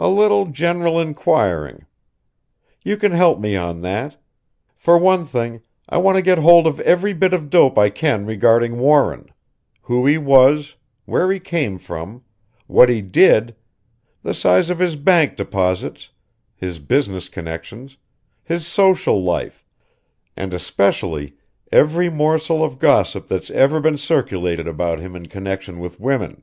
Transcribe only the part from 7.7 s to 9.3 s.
I can regarding Warren